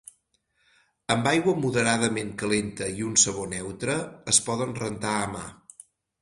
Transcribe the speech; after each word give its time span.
Amb 1.15 1.27
aigua 1.31 1.53
moderadament 1.65 2.31
calenta 2.43 2.87
i 3.01 3.05
un 3.09 3.13
sabó 3.25 3.45
neutre, 3.53 3.99
es 4.35 4.41
poden 4.49 4.75
rentar 4.83 5.13
a 5.21 5.31
mà. 5.37 5.45